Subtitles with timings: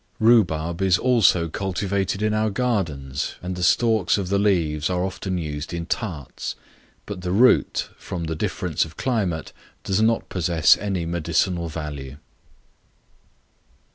[0.19, 5.37] Rhubarb is also cultivated in our gardens, and the stalks of the leaves are often
[5.37, 6.55] used in tarts;
[7.05, 9.53] but the root, from the difference of climate,
[9.83, 12.17] does not possess any medicinal virtue.